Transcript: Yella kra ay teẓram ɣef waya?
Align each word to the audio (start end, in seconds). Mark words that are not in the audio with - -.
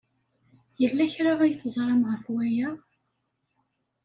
Yella 0.81 1.05
kra 1.13 1.33
ay 1.41 1.53
teẓram 1.55 2.01
ɣef 2.11 2.23
waya? 2.33 2.69